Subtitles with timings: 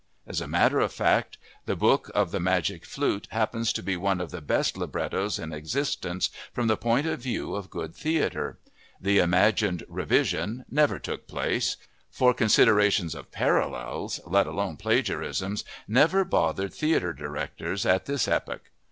[0.25, 4.19] As a matter of fact, the book of The Magic Flute happens to be one
[4.19, 8.57] of the best librettos in existence from the point of view of good theater.
[8.99, 11.77] The imagined "revision" never took place,
[12.09, 18.71] for considerations of "parallels," let alone plagiarisms, never bothered theater directors at this epoch.